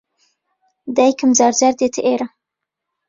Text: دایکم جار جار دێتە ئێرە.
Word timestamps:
دایکم 0.95 1.31
جار 1.37 1.53
جار 1.59 1.73
دێتە 1.79 2.01
ئێرە. 2.05 2.27